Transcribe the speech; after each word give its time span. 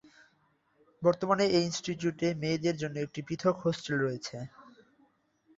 বর্তমানে 1.01 1.45
এই 1.49 1.63
ইনস্টিটিউটে 1.65 2.27
মেয়েদের 2.41 2.75
জন্য 2.81 2.95
একটি 2.99 3.19
পৃথক 3.27 3.55
হোস্টেল 3.63 3.95
রয়েছে। 3.97 4.37